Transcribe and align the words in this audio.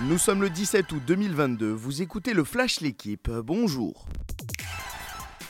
Nous 0.00 0.18
sommes 0.18 0.42
le 0.42 0.50
17 0.50 0.90
août 0.90 1.02
2022, 1.06 1.70
vous 1.70 2.02
écoutez 2.02 2.34
le 2.34 2.42
Flash 2.42 2.80
L'équipe, 2.80 3.30
bonjour. 3.30 4.06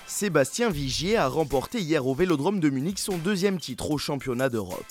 Sébastien 0.07 0.69
Vigier 0.69 1.17
a 1.17 1.29
remporté 1.29 1.81
hier 1.81 2.07
au 2.07 2.15
Vélodrome 2.15 2.61
de 2.61 2.69
Munich 2.69 2.99
son 2.99 3.17
deuxième 3.17 3.59
titre 3.59 3.91
au 3.91 3.97
championnat 3.97 4.51
d'Europe. 4.51 4.85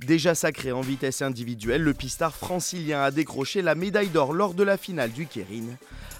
Déjà 0.00 0.34
sacré 0.34 0.72
en 0.72 0.80
vitesse 0.80 1.20
individuelle, 1.20 1.82
le 1.82 1.92
pistard 1.92 2.34
francilien 2.34 3.02
a 3.02 3.10
décroché 3.10 3.60
la 3.60 3.74
médaille 3.74 4.08
d'or 4.08 4.32
lors 4.32 4.54
de 4.54 4.62
la 4.62 4.78
finale 4.78 5.12
du 5.12 5.26
Kérin. 5.26 5.76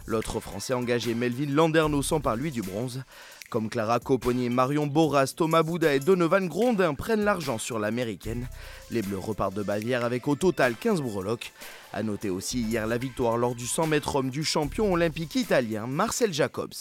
L'autre 0.06 0.38
français 0.38 0.72
engagé, 0.72 1.14
Melvin 1.14 1.50
Landerneau, 1.52 2.02
par 2.22 2.36
lui 2.36 2.52
du 2.52 2.62
bronze. 2.62 3.02
Comme 3.50 3.68
Clara 3.68 4.00
Coponier, 4.00 4.48
Marion 4.48 4.86
Boras, 4.86 5.32
Thomas 5.36 5.62
Bouda 5.62 5.94
et 5.94 6.00
Donovan 6.00 6.48
Grondin 6.48 6.94
prennent 6.94 7.24
l'argent 7.24 7.58
sur 7.58 7.78
l'américaine. 7.78 8.48
Les 8.90 9.02
Bleus 9.02 9.18
repartent 9.18 9.54
de 9.54 9.62
Bavière 9.62 10.04
avec 10.04 10.26
au 10.26 10.36
total 10.36 10.74
15 10.74 11.00
breloques. 11.00 11.52
A 11.92 12.02
noter 12.02 12.30
aussi 12.30 12.60
hier 12.60 12.86
la 12.86 12.98
victoire 12.98 13.36
lors 13.36 13.54
du 13.54 13.66
100 13.66 13.86
mètres 13.88 14.16
homme 14.16 14.30
du 14.30 14.44
champion 14.44 14.92
olympique 14.92 15.34
italien 15.34 15.86
Marcel 15.86 16.32
Jacobs. 16.32 16.74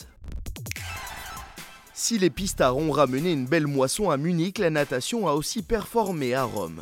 Si 1.98 2.18
les 2.18 2.30
pistards 2.30 2.76
ont 2.76 2.92
ramené 2.92 3.32
une 3.32 3.46
belle 3.46 3.68
moisson 3.68 4.10
à 4.10 4.18
Munich, 4.18 4.58
la 4.58 4.70
natation 4.70 5.30
a 5.30 5.32
aussi 5.32 5.62
performé 5.62 6.34
à 6.34 6.44
Rome. 6.44 6.82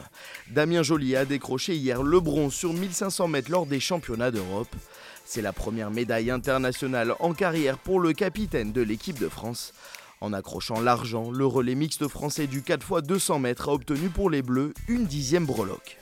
Damien 0.49 0.81
Joly 0.81 1.15
a 1.15 1.23
décroché 1.23 1.75
hier 1.75 2.01
le 2.01 2.19
bronze 2.19 2.55
sur 2.55 2.73
1500 2.73 3.27
mètres 3.27 3.51
lors 3.51 3.67
des 3.67 3.79
championnats 3.79 4.31
d'Europe. 4.31 4.75
C'est 5.23 5.43
la 5.43 5.53
première 5.53 5.91
médaille 5.91 6.31
internationale 6.31 7.13
en 7.19 7.33
carrière 7.33 7.77
pour 7.77 7.99
le 7.99 8.13
capitaine 8.13 8.71
de 8.71 8.81
l'équipe 8.81 9.19
de 9.19 9.29
France. 9.29 9.75
En 10.19 10.33
accrochant 10.33 10.81
l'argent, 10.81 11.29
le 11.29 11.45
relais 11.45 11.75
mixte 11.75 12.07
français 12.07 12.47
du 12.47 12.63
4 12.63 12.97
x 12.97 13.07
200 13.07 13.37
mètres 13.37 13.69
a 13.69 13.73
obtenu 13.73 14.09
pour 14.09 14.31
les 14.31 14.41
Bleus 14.41 14.73
une 14.87 15.05
dixième 15.05 15.45
breloque. 15.45 15.99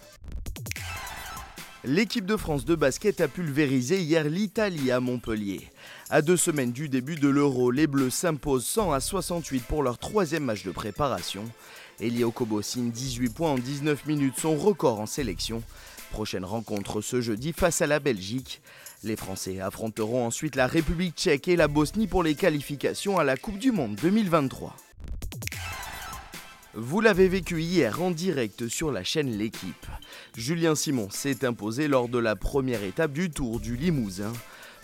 L'équipe 1.83 2.27
de 2.27 2.37
France 2.37 2.63
de 2.63 2.75
basket 2.75 3.21
a 3.21 3.27
pulvérisé 3.27 3.99
hier 3.99 4.23
l'Italie 4.25 4.91
à 4.91 4.99
Montpellier. 4.99 5.67
À 6.11 6.21
deux 6.21 6.37
semaines 6.37 6.71
du 6.71 6.89
début 6.89 7.15
de 7.15 7.27
l'Euro, 7.27 7.71
les 7.71 7.87
Bleus 7.87 8.11
s'imposent 8.11 8.67
100 8.67 8.91
à 8.91 8.99
68 8.99 9.63
pour 9.63 9.81
leur 9.81 9.97
troisième 9.97 10.43
match 10.43 10.63
de 10.63 10.69
préparation. 10.69 11.43
Elio 11.99 12.29
Kobo 12.29 12.61
signe 12.61 12.91
18 12.91 13.29
points 13.29 13.53
en 13.53 13.57
19 13.57 14.05
minutes, 14.05 14.37
son 14.37 14.55
record 14.55 14.99
en 14.99 15.07
sélection. 15.07 15.63
Prochaine 16.11 16.45
rencontre 16.45 17.01
ce 17.01 17.19
jeudi 17.19 17.51
face 17.51 17.81
à 17.81 17.87
la 17.87 17.99
Belgique. 17.99 18.61
Les 19.03 19.15
Français 19.15 19.59
affronteront 19.59 20.27
ensuite 20.27 20.55
la 20.55 20.67
République 20.67 21.15
tchèque 21.15 21.47
et 21.47 21.55
la 21.55 21.67
Bosnie 21.67 22.05
pour 22.05 22.21
les 22.21 22.35
qualifications 22.35 23.17
à 23.17 23.23
la 23.23 23.37
Coupe 23.37 23.57
du 23.57 23.71
Monde 23.71 23.95
2023. 23.95 24.75
Vous 26.73 27.01
l'avez 27.01 27.27
vécu 27.27 27.61
hier 27.61 28.01
en 28.01 28.11
direct 28.11 28.69
sur 28.69 28.93
la 28.93 29.03
chaîne 29.03 29.37
L'équipe. 29.37 29.87
Julien 30.37 30.73
Simon 30.73 31.09
s'est 31.09 31.43
imposé 31.45 31.89
lors 31.89 32.07
de 32.07 32.17
la 32.17 32.37
première 32.37 32.83
étape 32.83 33.11
du 33.11 33.29
Tour 33.29 33.59
du 33.59 33.75
Limousin. 33.75 34.31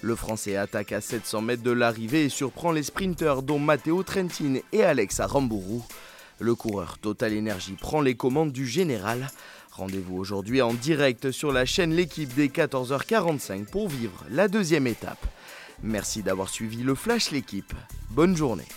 Le 0.02 0.14
Français 0.14 0.58
attaque 0.58 0.92
à 0.92 1.00
700 1.00 1.42
mètres 1.42 1.64
de 1.64 1.72
l'arrivée 1.72 2.26
et 2.26 2.30
surprend 2.30 2.74
les 2.74 2.84
sprinteurs 2.84 3.42
dont 3.42 3.58
Matteo 3.58 4.04
Trentin 4.04 4.56
et 4.74 4.84
Alex 4.84 5.22
Aramburu. 5.22 5.80
Le 6.40 6.56
coureur 6.56 6.98
Total 6.98 7.38
Energy 7.38 7.78
prend 7.80 8.02
les 8.02 8.16
commandes 8.16 8.52
du 8.52 8.68
général. 8.68 9.30
Rendez-vous 9.72 10.18
aujourd'hui 10.18 10.62
en 10.62 10.74
direct 10.74 11.32
sur 11.32 11.54
la 11.54 11.66
chaîne 11.66 11.94
L'équipe 11.94 12.34
dès 12.36 12.48
14h45 12.48 13.64
pour 13.64 13.88
vivre 13.88 14.26
la 14.30 14.50
deuxième 14.50 14.88
étape. 14.88 15.26
Merci 15.82 16.22
d'avoir 16.22 16.50
suivi 16.50 16.84
le 16.84 16.96
Flash 16.96 17.32
L'équipe. 17.32 17.74
Bonne 18.10 18.36
journée. 18.36 18.68